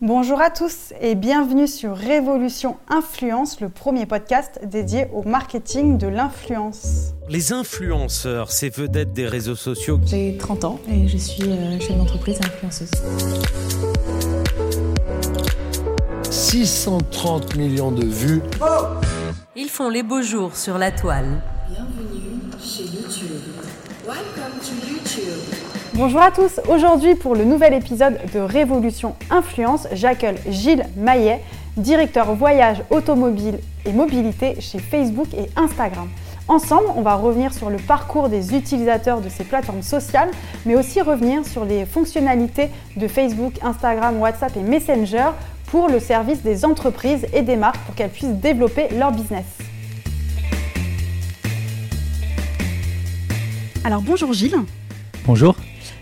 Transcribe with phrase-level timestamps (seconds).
[0.00, 6.06] Bonjour à tous et bienvenue sur Révolution Influence, le premier podcast dédié au marketing de
[6.06, 7.14] l'influence.
[7.28, 9.98] Les influenceurs, ces vedettes des réseaux sociaux.
[10.06, 12.92] J'ai 30 ans et je suis euh, chef d'entreprise influenceuse.
[16.30, 18.40] 630 millions de vues.
[19.56, 21.42] Ils font les beaux jours sur la toile.
[21.68, 21.97] Bienvenue
[25.98, 31.42] Bonjour à tous, aujourd'hui pour le nouvel épisode de Révolution Influence, j'accueille Gilles Maillet,
[31.76, 36.08] directeur voyage automobile et mobilité chez Facebook et Instagram.
[36.46, 40.30] Ensemble, on va revenir sur le parcours des utilisateurs de ces plateformes sociales,
[40.64, 45.30] mais aussi revenir sur les fonctionnalités de Facebook, Instagram, WhatsApp et Messenger
[45.66, 49.46] pour le service des entreprises et des marques pour qu'elles puissent développer leur business.
[53.82, 54.60] Alors bonjour Gilles.
[55.26, 55.56] Bonjour.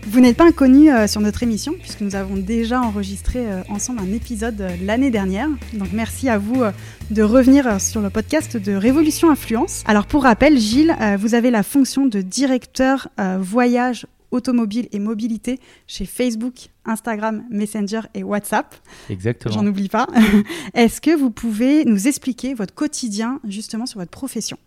[0.09, 3.99] Vous n'êtes pas inconnu euh, sur notre émission puisque nous avons déjà enregistré euh, ensemble
[3.99, 5.49] un épisode euh, l'année dernière.
[5.73, 6.63] Donc merci à vous
[7.11, 9.83] de revenir sur le podcast de Révolution Influence.
[9.85, 16.05] Alors pour rappel, Gilles, vous avez la fonction de directeur voyage automobile et mobilité chez
[16.05, 18.75] Facebook, Instagram, Messenger et WhatsApp.
[19.09, 19.53] Exactement.
[19.53, 20.07] J'en oublie pas.
[20.73, 24.57] Est-ce que vous pouvez nous expliquer votre quotidien justement sur votre profession?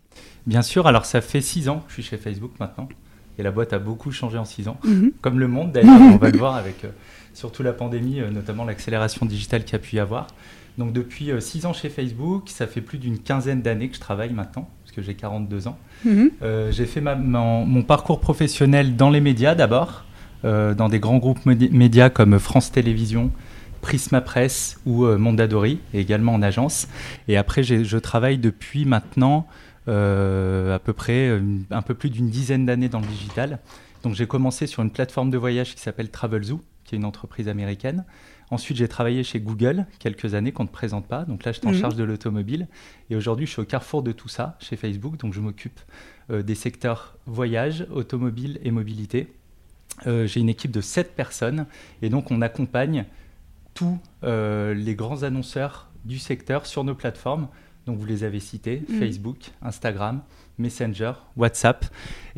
[0.45, 2.87] Bien sûr, alors ça fait six ans que je suis chez Facebook maintenant.
[3.41, 5.13] Et la boîte a beaucoup changé en six ans, Mhm.
[5.19, 6.89] comme le monde d'ailleurs, on va le voir avec euh,
[7.33, 10.27] surtout la pandémie, euh, notamment l'accélération digitale qu'il y a pu y avoir.
[10.77, 13.99] Donc depuis euh, six ans chez Facebook, ça fait plus d'une quinzaine d'années que je
[13.99, 15.77] travaille maintenant, parce que j'ai 42 ans.
[16.05, 16.29] Mhm.
[16.69, 20.05] J'ai fait ma- mon, mon parcours professionnel dans les médias d'abord,
[20.43, 23.31] dans des grands groupes médi- médias comme France Télévisions,
[23.81, 26.87] Prisma Presse ou Mondadori, également en agence.
[27.27, 29.47] Et après, je travaille depuis maintenant
[29.91, 33.59] à peu près euh, un peu plus d'une dizaine d'années dans le digital.
[34.03, 37.47] Donc j'ai commencé sur une plateforme de voyage qui s'appelle Travelzoo, qui est une entreprise
[37.47, 38.05] américaine.
[38.49, 41.23] Ensuite, j'ai travaillé chez Google quelques années qu'on ne présente pas.
[41.23, 41.79] Donc là, j'étais en Mhm.
[41.79, 42.67] charge de l'automobile.
[43.09, 45.17] Et aujourd'hui, je suis au carrefour de tout ça chez Facebook.
[45.17, 45.79] Donc je m'occupe
[46.29, 49.31] euh, des secteurs voyage, automobile et mobilité.
[50.07, 51.65] Euh, j'ai une équipe de 7 personnes.
[52.01, 53.05] Et donc, on accompagne
[53.73, 57.47] tous euh, les grands annonceurs du secteur sur nos plateformes.
[57.91, 58.99] Donc, vous les avez cités Mhm.
[58.99, 60.21] Facebook, Instagram,
[60.57, 61.85] Messenger, WhatsApp.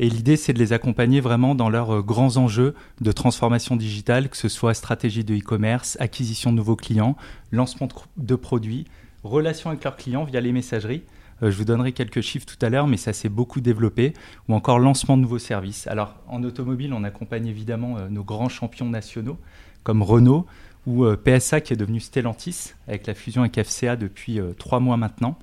[0.00, 4.28] Et l'idée, c'est de les accompagner vraiment dans leurs euh, grands enjeux de transformation digitale,
[4.28, 7.16] que ce soit stratégie de e-commerce, acquisition de nouveaux clients,
[7.52, 8.86] lancement de produits,
[9.22, 11.04] relation avec leurs clients via les messageries.
[11.44, 14.12] Euh, je vous donnerai quelques chiffres tout à l'heure, mais ça s'est beaucoup développé,
[14.48, 15.86] ou encore lancement de nouveaux services.
[15.86, 19.38] Alors, en automobile, on accompagne évidemment euh, nos grands champions nationaux,
[19.84, 20.46] comme Renault,
[20.86, 24.80] ou euh, PSA qui est devenu Stellantis, avec la fusion avec FCA depuis euh, trois
[24.80, 25.38] mois maintenant.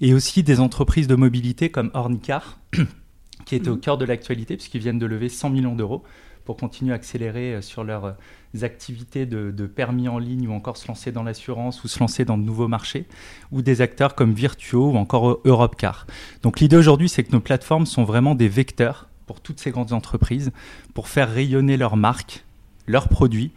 [0.00, 2.58] Et aussi des entreprises de mobilité comme Ornicar,
[3.46, 3.80] qui étaient au Mhm.
[3.80, 6.02] cœur de l'actualité, puisqu'ils viennent de lever 100 millions d'euros
[6.44, 8.16] pour continuer à accélérer euh, sur leurs
[8.62, 12.24] activités de, de permis en ligne ou encore se lancer dans l'assurance ou se lancer
[12.24, 13.06] dans de nouveaux marchés,
[13.52, 16.06] ou des acteurs comme Virtuo ou encore Europcar.
[16.42, 19.92] Donc l'idée aujourd'hui, c'est que nos plateformes sont vraiment des vecteurs pour toutes ces grandes
[19.92, 20.52] entreprises,
[20.94, 22.44] pour faire rayonner leurs marques,
[22.86, 23.50] leurs produits,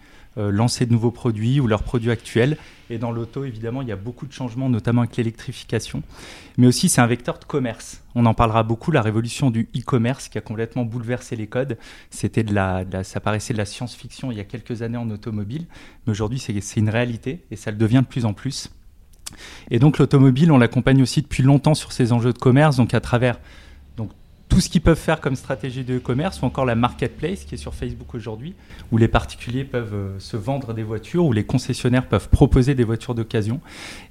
[0.52, 2.58] lancer de nouveaux produits ou leurs produits actuels.
[2.90, 6.02] Et dans l'auto, évidemment, il y a beaucoup de changements, notamment avec l'électrification.
[6.58, 8.02] Mais aussi, c'est un vecteur de commerce.
[8.16, 11.78] On en parlera beaucoup, la révolution du e-commerce qui a complètement bouleversé les codes.
[12.10, 15.68] C'était de la, ça paraissait de la science-fiction il y a quelques années en automobile,
[16.06, 18.70] mais aujourd'hui, c'est une réalité et ça le devient de plus en plus.
[19.70, 23.00] Et donc, l'automobile, on l'accompagne aussi depuis longtemps sur ces enjeux de commerce, donc à
[23.00, 23.40] travers
[24.50, 27.58] tout ce qu'ils peuvent faire comme stratégie de e-commerce, ou encore la marketplace qui est
[27.60, 28.56] sur Facebook aujourd'hui,
[28.92, 32.84] où les particuliers peuvent euh, se vendre des voitures, où les concessionnaires peuvent proposer des
[32.84, 33.62] voitures d'occasion.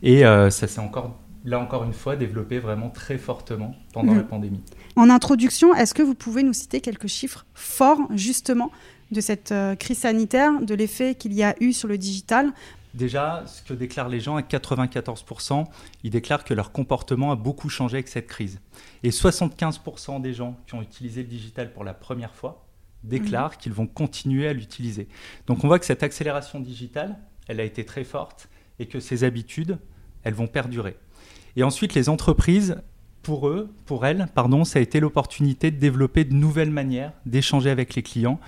[0.02, 4.18] Et euh, ça s'est encore, là encore une fois, développé vraiment très fortement pendant Mhm.
[4.18, 4.60] la pandémie.
[4.96, 8.70] En introduction, est-ce que vous pouvez nous citer quelques chiffres forts justement
[9.10, 12.52] de cette euh, crise sanitaire, de l'effet qu'il y a eu sur le digital
[12.94, 15.66] Déjà, ce que déclarent les gens, à 94%,
[16.04, 18.60] ils déclarent que leur comportement a beaucoup changé avec cette crise.
[19.02, 22.66] Et 75% des gens qui ont utilisé le digital pour la première fois
[23.04, 25.08] déclarent qu'ils vont continuer à l'utiliser.
[25.46, 27.16] Donc on voit que cette accélération digitale,
[27.46, 28.48] elle a été très forte
[28.78, 29.78] et que ces habitudes,
[30.24, 30.96] elles vont perdurer.
[31.56, 32.80] Et ensuite, les entreprises,
[33.22, 37.70] pour eux, pour elles, pardon, ça a été l'opportunité de développer de nouvelles manières d'échanger
[37.70, 38.40] avec les clients,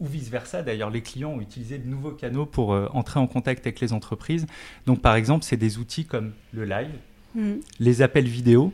[0.00, 0.62] ou vice-versa.
[0.62, 3.92] D'ailleurs, les clients ont utilisé de nouveaux canaux pour euh, entrer en contact avec les
[3.92, 4.46] entreprises.
[4.86, 6.90] Donc, par exemple, c'est des outils comme le live,
[7.34, 7.60] Mhm.
[7.80, 8.72] les appels vidéo,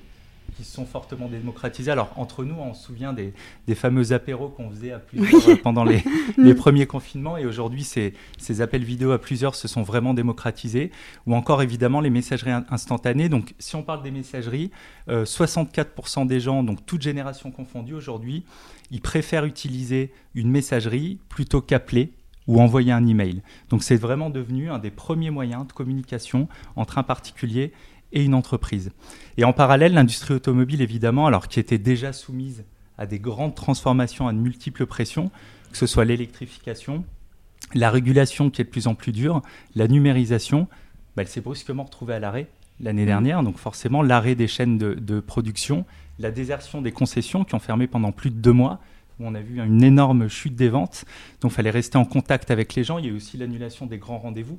[0.58, 1.92] qui se sont fortement démocratisés.
[1.92, 3.32] Alors, entre nous, on se souvient des,
[3.68, 6.02] des fameux apéros qu'on faisait à plusieurs euh, pendant les,
[6.36, 7.36] les premiers confinements.
[7.36, 10.90] Et aujourd'hui, ces, ces appels vidéo à plusieurs se sont vraiment démocratisés.
[11.28, 13.28] Ou encore, évidemment, les messageries in- instantanées.
[13.28, 14.72] Donc, si on parle des messageries,
[15.08, 18.42] euh, 64% des gens, donc toute génération confondue aujourd'hui,
[18.90, 22.14] ils préfèrent utiliser une messagerie plutôt qu'appeler
[22.48, 23.42] ou envoyer un email.
[23.68, 27.72] Donc c'est vraiment devenu un des premiers moyens de communication entre un particulier
[28.12, 28.90] et une entreprise.
[29.36, 32.64] Et en parallèle, l'industrie automobile, évidemment, alors qui était déjà soumise
[32.96, 35.30] à des grandes transformations à de multiples pressions,
[35.70, 37.04] que ce soit l'électrification,
[37.74, 39.42] la régulation qui est de plus en plus dure,
[39.74, 40.68] la numérisation,
[41.16, 42.48] bah, elle s'est brusquement retrouvée à l'arrêt
[42.80, 43.42] l'année dernière.
[43.42, 45.84] Donc forcément, l'arrêt des chaînes de, production,
[46.18, 48.80] la désertion des concessions qui ont fermé pendant plus de deux mois,
[49.20, 51.04] où on a vu une énorme chute des ventes.
[51.40, 52.98] Donc il fallait rester en contact avec les gens.
[52.98, 54.58] Il y a eu aussi l'annulation des grands rendez-vous.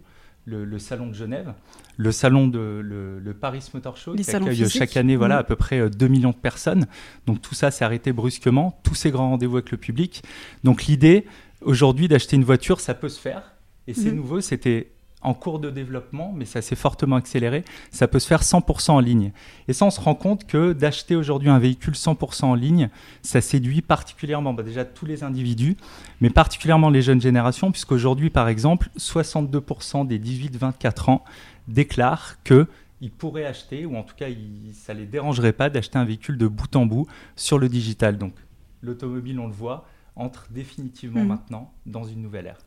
[0.49, 1.53] Le, salon de Genève,
[1.97, 5.39] le salon de le, Paris Motor Show qui accueille chaque année voilà, mmh.
[5.39, 6.87] à peu près 2 euh, millions de personnes.
[7.27, 10.23] Donc tout ça s'est arrêté brusquement, tous ces grands rendez-vous avec le public.
[10.63, 11.25] Donc l'idée
[11.61, 13.53] aujourd'hui d'acheter une voiture, ça peut se faire.
[13.87, 14.15] Et c'est mmh.
[14.15, 17.65] nouveau, c'était en cours de développement, mais ça s'est fortement accéléré.
[17.91, 19.31] Ça peut se faire 100% en ligne.
[19.67, 22.89] Et ça, on se rend compte que d'acheter aujourd'hui un véhicule 100% en ligne,
[23.21, 25.75] ça séduit particulièrement bah, déjà tous les individus,
[26.21, 31.23] mais particulièrement les jeunes générations, puisqu'aujourd'hui, par exemple, 62% des 18-24 ans
[31.67, 32.67] déclarent que
[33.01, 34.27] ils pourraient acheter, ou en tout cas,
[34.73, 37.07] ça ne les dérangerait pas d'acheter un véhicule de bout en bout
[37.37, 38.17] sur le digital.
[38.17, 38.33] Donc,
[38.81, 39.85] l'automobile, on le voit,
[40.17, 41.27] entre définitivement mmh.
[41.27, 42.57] maintenant dans une nouvelle ère.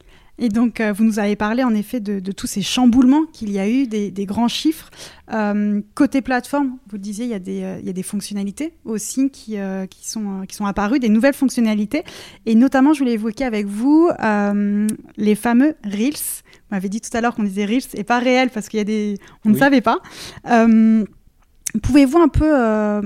[0.42, 3.60] Et donc, euh, vous nous avez parlé en effet de, tous ces chamboulements qu'il y
[3.60, 4.90] a eu, des, grands chiffres.
[5.32, 8.02] Euh, côté plateforme, vous le disiez, il y a des, euh, il y a des
[8.02, 9.56] fonctionnalités aussi qui,
[9.88, 12.02] qui, sont, qui sont apparues, des nouvelles fonctionnalités.
[12.44, 14.10] Et notamment, je voulais évoquer avec vous
[15.16, 16.14] les fameux Reels.
[16.14, 18.80] Vous m'avez dit tout à l'heure qu'on disait Reels et pas réel parce qu'il y
[18.80, 19.18] a des...
[19.44, 20.00] On ne savait pas.
[21.82, 23.00] Pouvez-vous un peu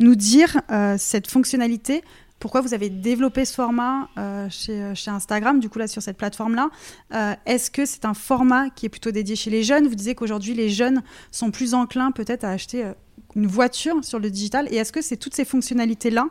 [0.00, 0.60] nous dire
[0.98, 2.02] cette fonctionnalité
[2.40, 6.16] pourquoi vous avez développé ce format euh, chez, chez, Instagram, du coup là sur cette
[6.16, 6.70] plateforme-là
[7.12, 9.86] euh, Est-ce que c'est un format qui est plutôt dédié chez les jeunes?
[9.86, 12.94] Vous disiez qu'aujourd'hui les jeunes sont plus enclins peut-être à acheter euh,
[13.36, 14.66] une voiture sur le digital.
[14.72, 16.26] Et est-ce que c'est toutes ces fonctionnalités-là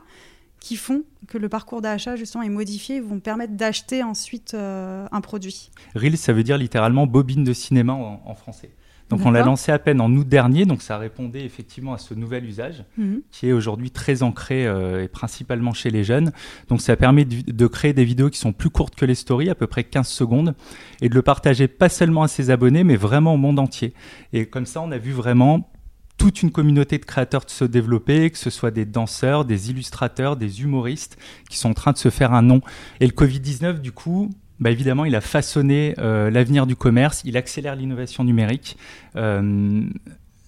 [0.59, 5.21] qui font que le parcours d'achat justement est modifié et vont permettre d'acheter ensuite un
[5.21, 5.71] produit?
[5.95, 8.71] Reel, ça veut dire littéralement bobine de cinéma en français.
[9.09, 12.13] Donc on l'a lancé à peine en août dernier, donc ça répondait effectivement à ce
[12.13, 13.21] nouvel usage mhm.
[13.31, 16.31] qui est aujourd'hui très ancré euh, et principalement chez les jeunes.
[16.67, 19.55] Donc ça permet de, créer des vidéos qui sont plus courtes que les stories, à
[19.55, 20.55] peu près 15 secondes,
[21.01, 23.93] et de le partager pas seulement à ses abonnés, mais vraiment au monde entier.
[24.31, 25.69] Et comme ça, on a vu vraiment
[26.17, 30.35] toute une communauté de créateurs de se développer, que ce soit des danseurs, des illustrateurs,
[30.35, 31.17] des humoristes
[31.49, 32.61] qui sont en train de se faire un nom.
[32.99, 34.29] Et le Covid-19, du coup,
[34.59, 38.77] bah évidemment, il a façonné euh, l'avenir du commerce, il accélère l'innovation numérique.
[39.15, 39.83] Euh,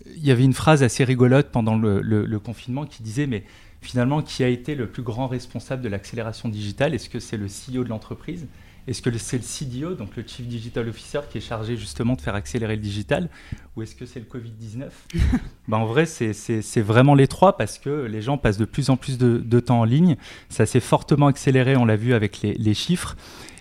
[0.06, 3.44] il y avait une phrase assez rigolote pendant le, confinement qui disait, mais
[3.82, 6.94] finalement, qui a été le plus grand responsable de l'accélération digitale?
[6.94, 8.48] Est-ce que c'est le CEO de l'entreprise?
[8.92, 12.22] Est-ce que c'est le CDO, donc le Chief Digital Officer, qui est chargé justement de
[12.22, 13.30] faire accélérer le digital
[13.78, 14.90] Ou est-ce que c'est le Covid-19
[15.70, 18.98] ben, En vrai, c'est vraiment les trois parce que les gens passent de plus en
[18.98, 20.18] plus de, temps en ligne.
[20.50, 23.16] Ça s'est fortement accéléré, on l'a vu avec les, les chiffres.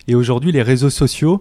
[0.09, 1.39] Et aujourd'hui, les réseaux sociaux,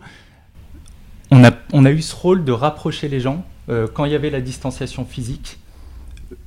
[1.32, 3.44] on a, on a eu ce rôle de rapprocher les gens.
[3.70, 5.58] Euh, quand il y avait la distanciation physique,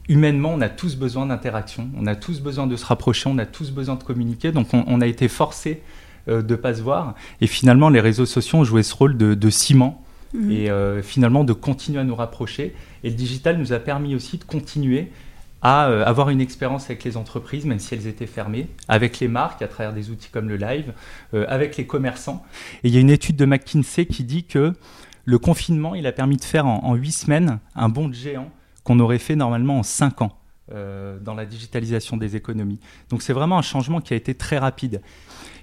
[0.07, 3.45] humainement, on a tous besoin d'interaction, on a tous besoin de se rapprocher, on a
[3.45, 4.51] tous besoin de communiquer.
[4.51, 5.81] Donc on, a été forcé
[6.27, 7.15] euh, de ne pas se voir.
[7.41, 10.03] Et finalement, les réseaux sociaux ont joué ce rôle de, ciment
[10.33, 10.51] mmh.
[10.51, 12.75] et euh, finalement de continuer à nous rapprocher.
[13.03, 15.09] Et le digital nous a permis aussi de continuer
[15.63, 19.29] à euh, avoir une expérience avec les entreprises, même si elles étaient fermées, avec les
[19.29, 20.93] marques à travers des outils comme le live,
[21.33, 22.43] euh, avec les commerçants.
[22.83, 24.73] Et il y a une étude de McKinsey qui dit que
[25.25, 28.51] le confinement, il a permis de faire en huit semaines un bond de géant
[28.83, 30.37] qu'on aurait fait normalement en cinq ans.
[30.71, 32.79] Euh, dans la digitalisation des économies.
[33.09, 35.01] Donc c'est vraiment un changement qui a été très rapide.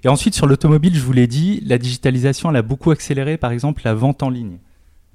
[0.05, 3.53] Et ensuite sur l'automobile, je vous l'ai dit, la digitalisation elle a beaucoup accéléré par
[3.53, 4.59] exemple la vente en ligne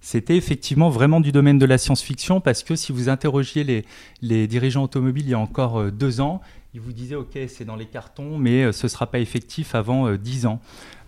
[0.05, 3.83] c'était effectivement vraiment du domaine de la science-fiction parce que si vous interrogiez
[4.21, 6.41] les, dirigeants automobiles il y a encore euh, deux ans,
[6.75, 9.73] ils vous disaient ok c'est dans les cartons mais euh, ce ne sera pas effectif
[9.73, 10.59] avant euh, dix ans.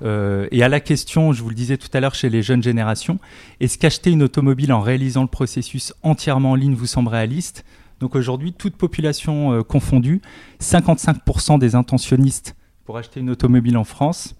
[0.01, 3.19] et à la question, je vous le disais tout à l'heure chez les jeunes générations,
[3.59, 7.65] est-ce qu'acheter une automobile en réalisant le processus entièrement en ligne vous semble réaliste?
[7.99, 10.21] Donc aujourd'hui, toute population confondue,
[10.59, 12.55] 55% des intentionnistes
[12.87, 14.33] pour acheter une automobile en France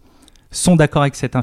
[0.51, 1.35] sont d'accord avec cette,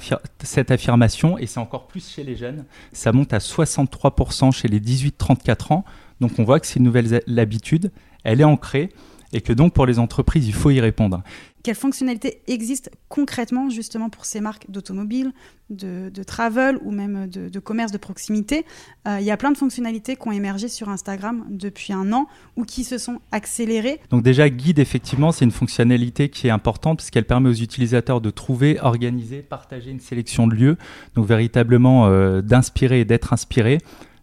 [0.42, 2.64] cette, affirmation et c'est encore plus chez les jeunes.
[2.94, 5.84] Ça monte à 63% chez les 18-34 ans.
[6.22, 7.92] Donc on voit que c'est une nouvelle habitude,
[8.24, 8.88] elle est ancrée
[9.34, 11.22] et que donc pour les entreprises, il faut y répondre.
[11.64, 15.32] Quelles fonctionnalités existent concrètement justement pour ces marques d'automobile,
[15.70, 18.64] de, travel ou même de, commerce de proximité?
[19.08, 22.28] Euh, Il y a plein de fonctionnalités qui ont émergé sur Instagram depuis un an
[22.56, 23.98] ou qui se sont accélérées.
[24.10, 28.20] Donc déjà, Guide, effectivement, c'est une fonctionnalité qui est importante parce qu'elle permet aux utilisateurs
[28.20, 30.76] de trouver, organiser, partager une sélection de lieux,
[31.14, 33.78] donc véritablement euh, d'inspirer et d'être inspiré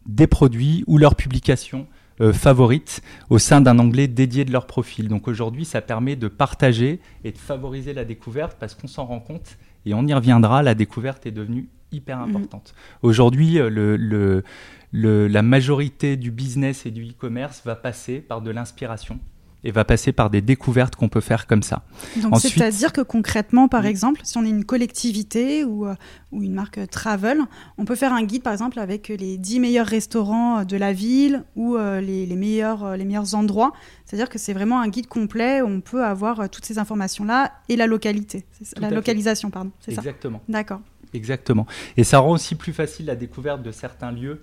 [0.06, 1.88] des produits ou leurs publications
[2.22, 5.08] euh, favorites au sein d'un onglet dédié de leur profil.
[5.08, 9.20] Donc aujourd'hui, ça permet de partager et de favoriser la découverte parce qu'on s'en rend
[9.20, 12.24] compte Et on y reviendra, la découverte est devenue hyper Mhm.
[12.30, 12.76] importante.
[13.02, 14.44] Aujourd'hui, euh, le, le-
[14.92, 19.20] le- la majorité du business et du e-commerce va passer par de l'inspiration
[19.64, 21.84] et va passer par des découvertes qu'on peut faire comme ça.
[22.18, 23.90] Donc Ensuite- c'est-à-dire que concrètement, par Oui.
[23.90, 25.94] exemple, si on est une collectivité ou, euh,
[26.32, 27.40] ou une marque travel,
[27.78, 30.94] on peut faire un guide, par exemple, avec les 10 meilleurs restaurants euh, de la
[30.94, 33.72] ville ou euh, les, les meilleurs, les meilleurs endroits.
[34.06, 37.76] C'est-à-dire que c'est vraiment un guide complet où on peut avoir toutes ces informations-là et
[37.76, 38.46] la localité,
[38.78, 38.96] la à fait.
[38.96, 39.72] localisation, pardon.
[39.88, 40.42] Exactement.
[40.50, 40.82] D'accord.
[41.14, 41.66] Exactement.
[41.98, 44.42] Et ça rend aussi plus facile la découverte de certains lieux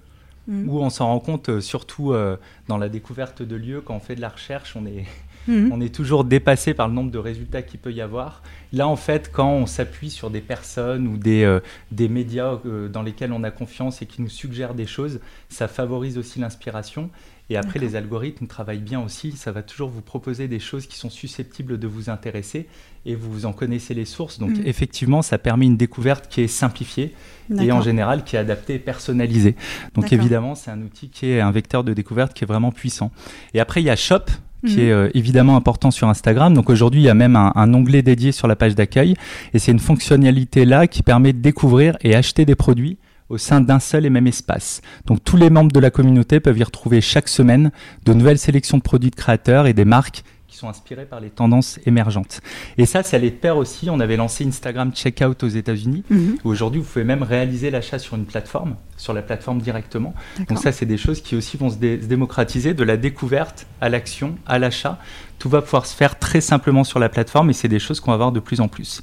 [0.48, 2.36] Où on s'en rend compte, euh, surtout euh,
[2.68, 5.04] dans la découverte de lieux, quand on fait de la recherche, on est,
[5.48, 5.72] Mhm.
[5.72, 8.42] on est toujours dépassé par le nombre de résultats qu'il peut y avoir.
[8.72, 12.88] Là, en fait, quand on s'appuie sur des personnes ou des, euh, des médias euh,
[12.88, 17.08] dans lesquels on a confiance et qui nous suggèrent des choses, ça favorise aussi l'inspiration.
[17.50, 19.32] Et après, les algorithmes travaillent bien aussi.
[19.32, 22.66] Ça va toujours vous proposer des choses qui sont susceptibles de vous intéresser
[23.06, 24.38] et vous en connaissez les sources.
[24.38, 24.62] Donc, Mhm.
[24.66, 27.14] effectivement, ça permet une découverte qui est simplifiée
[27.58, 29.54] et en général qui est adaptée et personnalisée.
[29.94, 33.10] Donc, évidemment, c'est un outil qui est un vecteur de découverte qui est vraiment puissant.
[33.54, 34.24] Et après, il y a Shop
[34.66, 34.80] qui Mhm.
[34.80, 36.52] est euh, évidemment important sur Instagram.
[36.52, 39.14] Donc aujourd'hui, il y a même un, un onglet dédié sur la page d'accueil.
[39.54, 42.98] Et c'est une fonctionnalité là qui permet de découvrir et acheter des produits
[43.28, 44.80] au sein d'un seul et même espace.
[45.06, 47.70] Donc tous les membres de la communauté peuvent y retrouver chaque semaine
[48.04, 51.28] de nouvelles sélections de produits de créateurs et des marques qui sont inspirées par les
[51.28, 52.40] tendances émergentes.
[52.78, 53.90] Et ça, ça de pair aussi.
[53.90, 56.04] On avait lancé Instagram Checkout aux États-Unis.
[56.08, 56.38] Mhm.
[56.42, 60.14] Aujourd'hui, vous pouvez même réaliser l'achat sur une plateforme, sur la plateforme directement.
[60.48, 63.66] Donc ça, c'est des choses qui aussi vont se, dé- se démocratiser, de la découverte
[63.82, 64.98] à l'action, à l'achat.
[65.38, 68.10] Tout va pouvoir se faire très simplement sur la plateforme et c'est des choses qu'on
[68.10, 69.02] va voir de plus en plus.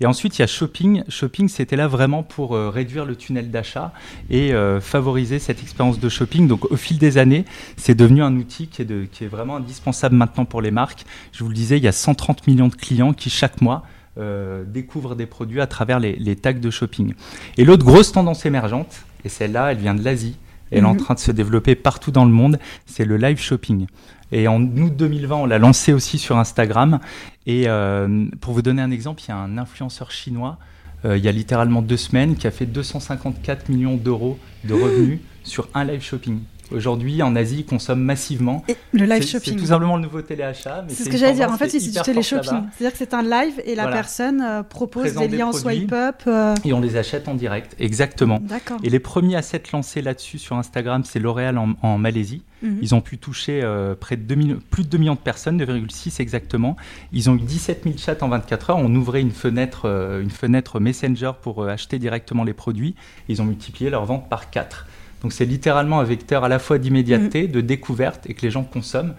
[0.00, 1.02] Et ensuite, il y a Shopping.
[1.08, 3.92] Shopping, c'était là vraiment pour euh, réduire le tunnel d'achat
[4.30, 6.46] et euh, favoriser cette expérience de shopping.
[6.46, 7.44] Donc au fil des années,
[7.76, 11.04] c'est devenu un outil qui est, vraiment indispensable maintenant pour les marques.
[11.32, 13.84] Je vous le disais, il y a 130 millions de clients qui chaque mois
[14.18, 17.14] euh, découvrent des produits à travers les tags de shopping.
[17.56, 20.36] Et l'autre grosse tendance émergente, et celle-là, elle vient de l'Asie,
[20.72, 20.98] elle est en Mhm.
[21.00, 23.86] train de se développer partout dans le monde, c'est le live shopping.
[24.32, 26.98] Et en août 2020, on l'a lancé aussi sur Instagram.
[27.46, 30.58] Et euh, pour vous donner un exemple, il y a un influenceur chinois,
[31.04, 35.20] euh, il y a littéralement deux semaines, qui a fait 254 millions d'euros de revenus
[35.44, 36.38] sur un live shopping.
[36.70, 38.64] Aujourd'hui, en Asie, ils consomment massivement.
[38.68, 39.54] Et le live shopping.
[39.54, 40.84] C'est tout simplement le nouveau téléachat.
[40.88, 41.50] C'est ce que j'allais dire.
[41.50, 42.62] En fait, c'est du télé-shopping.
[42.76, 43.96] C'est-à-dire que c'est un live et la Voilà.
[43.96, 45.78] personne euh, propose Présente des des liens en produits.
[45.80, 46.22] swipe up.
[46.26, 48.38] euh, Et on les achète en direct, exactement.
[48.40, 48.78] D'accord.
[48.82, 52.42] Et les premiers à s'être lancés là-dessus sur Instagram, c'est L'Oréal en, en Malaisie.
[52.62, 52.78] Mhm.
[52.80, 55.58] Ils ont pu toucher euh, près de 2 millions- plus de 2 millions de personnes,
[55.58, 56.76] 2,6 exactement.
[57.12, 58.78] Ils ont eu 17 000 chats en 24 heures.
[58.78, 59.86] On ouvrait une fenêtre,
[60.22, 62.94] une fenêtre Messenger pour acheter directement les produits.
[63.28, 64.86] Ils ont multiplié leur vente par 4.
[65.22, 68.64] Donc c'est littéralement un vecteur à la fois d'immédiateté, de découverte et que les gens
[68.64, 69.14] consomment.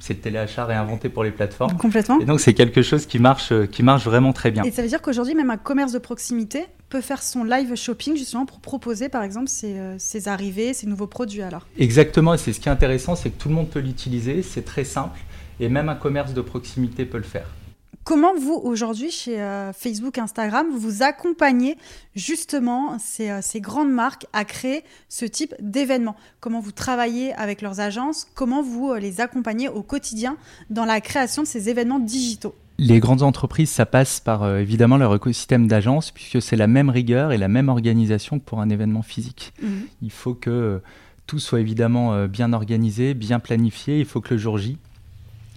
[0.00, 1.76] C'est le téléachat réinventé pour les plateformes.
[1.76, 2.20] Complètement.
[2.20, 4.62] Et donc c'est quelque chose qui marche, euh, qui marche vraiment très bien.
[4.62, 8.16] Et ça veut dire qu'aujourd'hui, même un commerce de proximité peut faire son live shopping
[8.16, 11.66] justement pour proposer, par exemple, ses, euh, ses arrivées, ses nouveaux produits alors?
[11.78, 14.64] Exactement, et c'est ce qui est intéressant, c'est que tout le monde peut l'utiliser, c'est
[14.64, 15.18] très simple,
[15.58, 17.48] et même un commerce de proximité peut le faire.
[18.08, 21.76] Comment vous, aujourd'hui, chez euh, Facebook, Instagram, vous accompagnez
[22.16, 27.60] justement ces, euh, ces grandes marques à créer ce type d'événements Comment vous travaillez avec
[27.60, 28.26] leurs agences?
[28.34, 30.38] Comment vous euh, les accompagnez au quotidien
[30.70, 32.54] dans la création de ces événements digitaux?
[32.78, 37.32] Les grandes entreprises, ça passe par évidemment leur écosystème d'agence, puisque c'est la même rigueur
[37.32, 39.52] et la même organisation que pour un événement physique.
[40.00, 40.80] Il faut que
[41.26, 44.78] tout soit évidemment bien organisé, bien planifié, il faut que le jour J,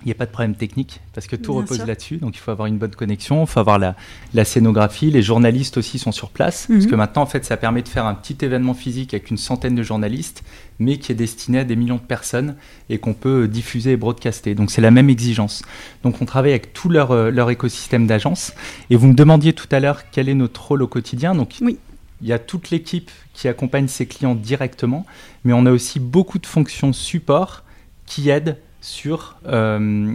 [0.04, 2.40] il n'y ait pas de problème technique, parce que tout Bien repose là-dessus, donc il
[2.40, 3.96] faut avoir une bonne connexion, il faut avoir la,
[4.34, 6.90] la scénographie, les journalistes aussi sont sur place, parce Mhm.
[6.92, 9.76] que maintenant en fait ça permet de faire un petit événement physique avec une centaine
[9.76, 10.44] de journalistes,
[10.80, 12.56] mais qui est destiné à des millions de personnes
[12.90, 14.56] et qu'on peut diffuser et broadcaster.
[14.56, 15.62] Donc c'est la même exigence.
[16.04, 18.54] Donc on travaille avec tout leur, euh, leur écosystème d'agence.
[18.90, 21.36] Et vous me demandiez tout à l'heure quel est notre rôle au quotidien.
[21.36, 21.78] Donc Oui.
[22.24, 25.06] il y a toute l'équipe qui accompagne ses clients directement,
[25.44, 27.64] mais on a aussi beaucoup de fonctions support
[28.08, 30.14] qui aident sur euh,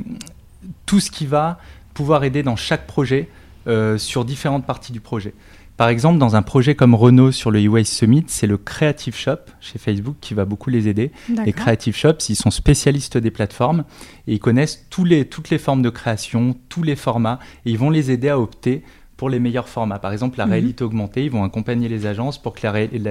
[0.85, 1.59] tout ce qui va
[1.95, 3.29] pouvoir aider dans chaque projet
[3.67, 5.33] euh, sur différentes parties du projet.
[5.77, 9.37] Par exemple, dans un projet comme Renault sur le e Summit, c'est le Creative Shop
[9.61, 11.11] chez Facebook qui va beaucoup les aider.
[11.45, 13.85] Les Creative Shops, ils sont spécialistes des plateformes
[14.27, 17.79] et ils connaissent tous les, toutes les formes de création, tous les formats et ils
[17.79, 18.85] vont les aider à opter
[19.19, 19.99] pour les meilleurs formats.
[19.99, 20.53] Par exemple, la Mhm.
[20.53, 22.67] réalité augmentée, ils vont accompagner les agences pour que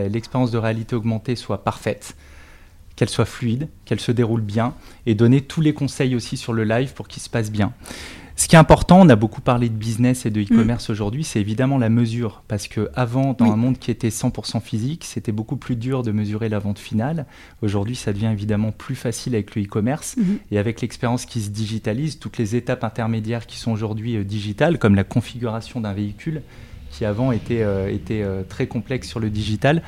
[0.09, 2.15] l'expérience de réalité augmentée soit parfaite,
[2.95, 4.73] qu'elle soit fluide, qu'elle se déroule bien
[5.05, 7.73] et donner tous les conseils aussi sur le live pour qu'il se passe bien.
[8.37, 11.39] Ce qui est important, on a beaucoup parlé de business et de e-commerce aujourd'hui, c'est
[11.39, 12.43] évidemment la mesure.
[12.49, 13.51] Parce que avant, dans Oui.
[13.51, 17.27] un monde qui était 100% physique, c'était beaucoup plus dur de mesurer la vente finale.
[17.61, 20.17] Aujourd'hui, ça devient évidemment plus facile avec le e-commerce.
[20.17, 20.39] Mhm.
[20.51, 24.79] Et avec l'expérience qui se digitalise, toutes les étapes intermédiaires qui sont aujourd'hui euh, digitales,
[24.79, 26.41] comme la configuration d'un véhicule,
[26.91, 29.81] qui avant était, euh, était euh, très complexe sur le digital.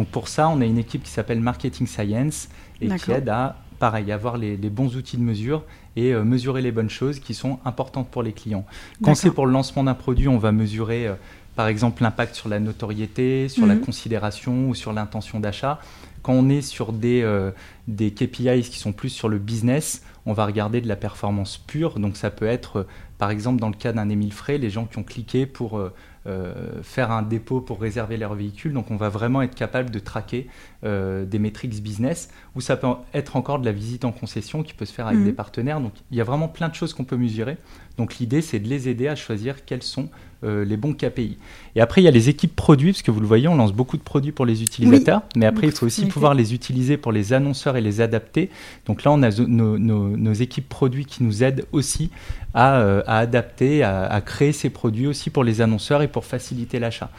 [0.00, 2.48] Donc pour ça, on a une équipe qui s'appelle Marketing Science
[2.80, 5.62] et qui aide à, pareil, avoir les, les bons outils de mesure
[5.94, 8.64] et euh, mesurer les bonnes choses qui sont importantes pour les clients.
[9.04, 11.16] Quand c'est pour le lancement d'un produit, on va mesurer euh,
[11.54, 13.82] par exemple l'impact sur la notoriété, sur la Mhm.
[13.82, 15.78] considération ou sur l'intention d'achat.
[16.22, 17.50] Quand on est sur des, euh,
[17.86, 21.98] des KPIs qui sont plus sur le business, on va regarder de la performance pure.
[21.98, 22.86] Donc ça peut être,
[23.18, 25.78] par exemple, dans le cas d'un Émile Frey, les gens qui ont cliqué pour
[26.26, 28.72] euh, faire un dépôt pour réserver leur véhicule.
[28.72, 30.48] Donc on va vraiment être capable de traquer
[30.84, 34.74] euh, des métriques business, ou ça peut être encore de la visite en concession qui
[34.74, 35.24] peut se faire avec Mhm.
[35.26, 35.80] des partenaires.
[35.80, 37.56] Donc il y a vraiment plein de choses qu'on peut mesurer.
[38.00, 40.08] Donc l'idée, c'est de les aider à choisir quels sont
[40.42, 41.36] euh, les bons KPI.
[41.76, 43.74] Et après, il y a les équipes produits, parce que vous le voyez, on lance
[43.74, 47.12] beaucoup de produits pour les utilisateurs, mais après, il faut aussi pouvoir les utiliser pour
[47.12, 48.48] les annonceurs et les adapter.
[48.86, 52.08] Donc là, on a nos, nos- nos équipes produits qui nous aident aussi
[52.54, 56.24] à, euh, à adapter, à, à créer ces produits aussi pour les annonceurs et pour
[56.24, 57.10] faciliter l'achat.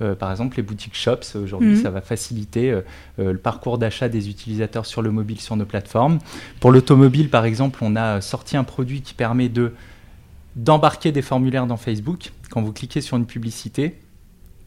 [0.00, 1.82] Euh, par exemple, les boutiques shops, aujourd'hui, Mhm.
[1.82, 2.74] ça va faciliter
[3.18, 6.18] le parcours d'achat des utilisateurs sur le mobile, sur nos plateformes.
[6.60, 9.74] Pour l'automobile, par exemple, on a sorti un produit qui permet de
[10.56, 12.32] d'embarquer des formulaires dans Facebook.
[12.50, 13.98] Quand vous cliquez sur une publicité,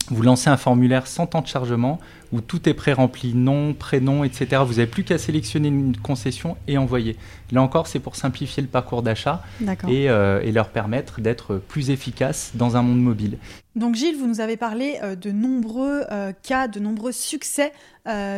[0.09, 1.99] vous lancez un formulaire sans temps de chargement
[2.31, 4.63] où tout est pré-rempli, nom, prénom, etc.
[4.65, 7.15] Vous n'avez plus qu'à sélectionner une concession et envoyer.
[7.51, 9.43] Là encore, c'est pour simplifier le parcours d'achat
[9.87, 13.37] et, euh, et leur permettre d'être plus efficaces dans un monde mobile.
[13.75, 17.71] Donc Gilles, vous nous avez parlé euh, de nombreux euh, cas, de nombreux succès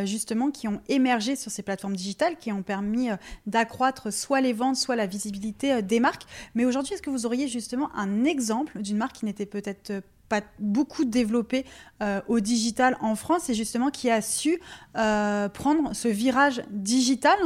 [0.04, 3.08] justement qui ont émergé sur ces plateformes digitales, qui ont permis
[3.46, 6.22] d'accroître soit les ventes, soit la visibilité des marques.
[6.54, 10.00] Mais aujourd'hui, est-ce que vous auriez justement un exemple d'une marque qui n'était peut-être euh,
[10.28, 11.64] pas beaucoup développée
[12.02, 14.60] euh, au digital en France et justement qui a su
[14.96, 17.38] euh, prendre ce virage digital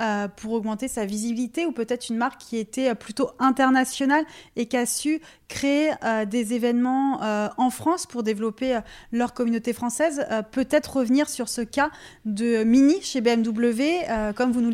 [0.00, 4.24] euh, pour augmenter sa visibilité ou peut-être une marque qui était plutôt internationale
[4.56, 5.92] et qui a su créer
[6.26, 7.20] des événements
[7.56, 8.78] en France pour développer
[9.12, 10.26] leur communauté française.
[10.50, 11.90] Peut-être revenir sur ce cas
[12.26, 14.04] de Mini chez BMW,
[14.36, 14.70] comme vous nous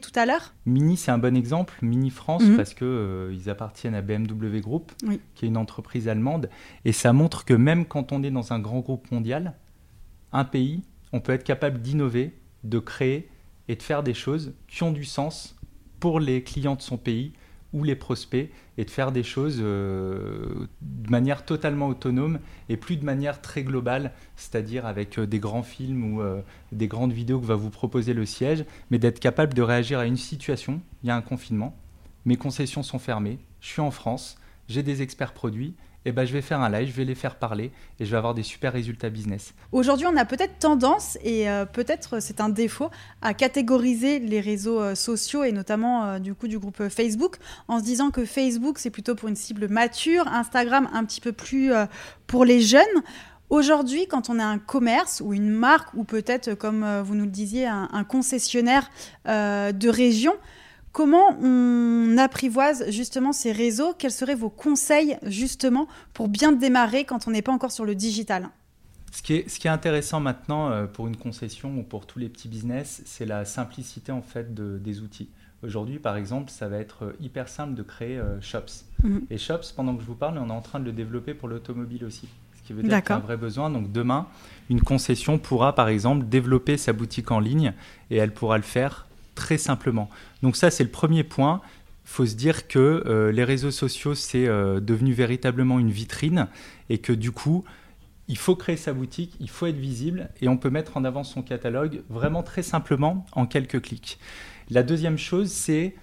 [0.00, 0.54] tout à l'heure.
[0.66, 2.56] Mini, c'est un bon exemple, Mini France, Mhm.
[2.56, 5.20] parce que euh, ils appartiennent à BMW Group, Oui.
[5.34, 6.50] qui est une entreprise allemande,
[6.84, 9.54] et ça montre que même quand on est dans un grand groupe mondial,
[10.32, 13.28] un pays, on peut être capable d'innover, de créer
[13.68, 15.56] et de faire des choses qui ont du sens
[16.00, 17.32] pour les clients de son pays
[17.72, 22.96] ou les prospects, et de faire des choses euh, de manière totalement autonome et plus
[22.96, 26.40] de manière très globale, c'est-à-dire avec euh, des grands films ou euh,
[26.72, 30.06] des grandes vidéos que va vous proposer le siège, mais d'être capable de réagir à
[30.06, 30.80] une situation.
[31.02, 31.76] Il y a un confinement,
[32.24, 35.74] mes concessions sont fermées, je suis en France, j'ai des experts produits,
[36.06, 38.16] et ben je vais faire un live, je vais les faire parler et je vais
[38.16, 39.52] avoir des super résultats business.
[39.72, 42.90] Aujourd'hui, on a peut-être tendance, et euh, peut-être c'est un défaut,
[43.22, 47.36] à catégoriser les réseaux euh, sociaux, et notamment euh, du coup du groupe euh, Facebook,
[47.66, 51.32] en se disant que Facebook, c'est plutôt pour une cible mature, Instagram un petit peu
[51.32, 51.86] plus euh,
[52.28, 53.02] pour les jeunes.
[53.48, 57.24] Aujourd'hui, quand on a un commerce ou une marque, ou peut-être, comme euh, vous nous
[57.24, 58.90] le disiez, un, concessionnaire
[59.28, 60.34] euh, de région,
[60.96, 63.92] comment on apprivoise justement ces réseaux?
[63.98, 67.94] Quels seraient vos conseils justement pour bien démarrer quand on n'est pas encore sur le
[67.94, 68.48] digital?
[69.12, 72.18] Ce qui est, ce qui est intéressant maintenant euh, pour une concession ou pour tous
[72.18, 75.28] les petits business, c'est la simplicité en fait de- des outils.
[75.62, 78.86] Aujourd'hui, par exemple, ça va être euh, hyper simple de créer euh, Shops.
[79.02, 79.26] Mhm.
[79.28, 81.48] Et Shops, pendant que je vous parle, on est en train de le développer pour
[81.48, 82.26] l'automobile aussi.
[82.56, 83.68] Ce qui veut dire qu'il y a un vrai besoin.
[83.68, 84.28] Donc demain,
[84.70, 87.74] une concession pourra, par exemple, développer sa boutique en ligne
[88.10, 89.05] et elle pourra le faire
[89.36, 90.10] très simplement.
[90.42, 91.60] Donc ça, c'est le premier point.
[92.04, 96.48] Il faut se dire que euh, les réseaux sociaux, c'est euh, devenu véritablement une vitrine
[96.90, 97.64] et que du coup,
[98.26, 101.22] il faut créer sa boutique, il faut être visible et on peut mettre en avant
[101.22, 104.18] son catalogue vraiment très simplement en quelques clics.
[104.68, 105.94] La deuxième chose, c'est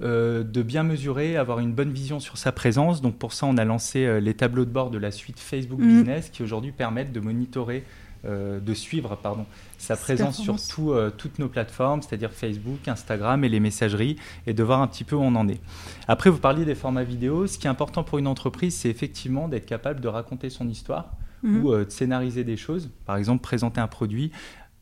[0.00, 3.02] euh, de bien mesurer, avoir une bonne vision sur sa présence.
[3.02, 5.98] Donc pour ça, on a lancé les tableaux de bord de la suite Facebook Mhm.
[5.98, 7.84] Business qui aujourd'hui permettent de monitorer,
[8.24, 9.46] de suivre pardon,
[9.78, 14.54] sa présence sur tout, euh, toutes nos plateformes, c'est-à-dire Facebook, Instagram et les messageries, et
[14.54, 15.60] de voir un petit peu où on en est.
[16.08, 17.46] Après, vous parliez des formats vidéo.
[17.46, 21.10] Ce qui est important pour une entreprise, c'est effectivement d'être capable de raconter son histoire
[21.42, 21.64] Mhm.
[21.64, 22.90] ou euh, de scénariser des choses.
[23.04, 24.32] Par exemple, présenter un produit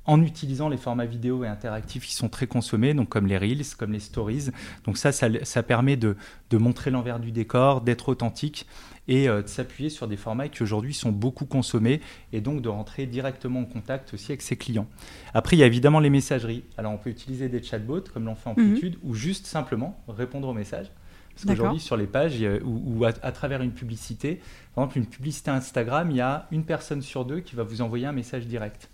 [0.06, 3.64] en utilisant les formats vidéo et interactifs qui sont très consommés, donc comme les Reels,
[3.78, 4.50] comme les Stories.
[4.84, 6.16] Donc ça, ça, ça permet de,
[6.50, 8.66] de montrer l'envers du décor, d'être authentique
[9.08, 12.00] et euh, de s'appuyer sur des formats qui aujourd'hui sont beaucoup consommés
[12.32, 14.86] et donc de rentrer directement en contact aussi avec ses clients.
[15.34, 16.64] Après, il y a évidemment les messageries.
[16.78, 18.66] Alors on peut utiliser des chatbots comme l'on fait en Mhm.
[18.68, 20.90] Amplitude ou juste simplement répondre aux messages.
[21.34, 24.40] Parce qu'aujourd'hui, sur les pages, a- ou, ou à, à travers une publicité,
[24.74, 27.82] par exemple une publicité Instagram, il y a une personne sur deux qui va vous
[27.82, 28.88] envoyer un message direct.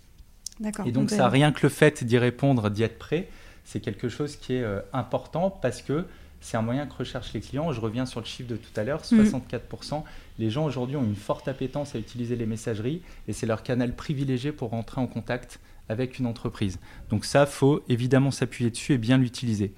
[0.59, 0.87] D'accord.
[0.87, 3.29] Et donc, ça, rien que le fait d'y répondre, d'y être prêt,
[3.63, 6.05] c'est quelque chose qui est euh, important parce que
[6.41, 7.71] c'est un moyen que recherchent les clients.
[7.71, 9.23] Je reviens sur le chiffre de tout à l'heure, Mhm.
[9.25, 10.03] 64%
[10.39, 13.95] Les gens aujourd'hui ont une forte appétence à utiliser les messageries et c'est leur canal
[13.95, 16.79] privilégié pour rentrer en contact avec une entreprise.
[17.09, 19.73] Donc ça, faut évidemment s'appuyer dessus et bien l'utiliser.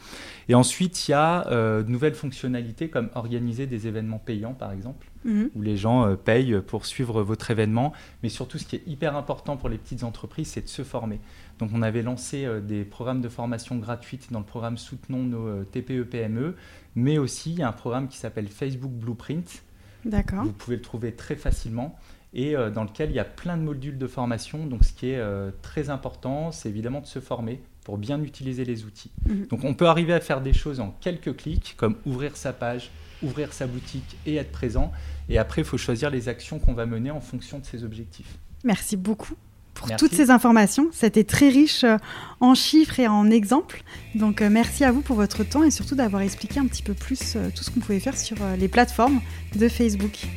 [0.47, 4.71] Et ensuite, il y a euh, de nouvelles fonctionnalités comme organiser des événements payants, par
[4.71, 5.49] exemple, Mhm.
[5.55, 7.93] où les gens euh, payent pour suivre votre événement.
[8.21, 11.19] Mais surtout, ce qui est hyper important pour les petites entreprises, c'est de se former.
[11.59, 15.63] Donc on avait lancé euh, des programmes de formation gratuites dans le programme Soutenons nos
[15.63, 16.55] TPE-PME,
[16.95, 19.63] mais aussi il y a un programme qui s'appelle Facebook Blueprint.
[20.05, 20.43] D'accord.
[20.43, 21.97] Vous pouvez le trouver très facilement
[22.33, 24.65] et euh, dans lequel il y a plein de modules de formation.
[24.65, 28.65] Donc ce qui est euh, très important, c'est évidemment de se former pour bien utiliser
[28.65, 29.11] les outils.
[29.27, 29.47] Mhm.
[29.47, 32.91] Donc on peut arriver à faire des choses en quelques clics, comme ouvrir sa page,
[33.21, 34.91] ouvrir sa boutique et être présent.
[35.29, 38.37] Et après, il faut choisir les actions qu'on va mener en fonction de ses objectifs.
[38.63, 39.35] Merci beaucoup
[39.73, 40.05] pour Merci.
[40.05, 40.87] toutes ces informations.
[40.91, 41.97] C'était très riche euh,
[42.39, 43.83] en chiffres et en exemples.
[44.15, 47.37] Donc merci à vous pour votre temps et surtout d'avoir expliqué un petit peu plus
[47.55, 49.19] tout ce qu'on pouvait faire sur les plateformes
[49.55, 50.27] de Facebook.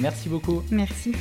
[0.00, 0.62] Merci beaucoup.
[0.70, 1.12] Merci.